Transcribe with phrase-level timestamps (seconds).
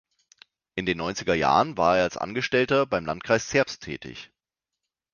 [0.73, 4.31] In den neunziger Jahren war er als Angestellter beim Landkreis Zerbst tätig.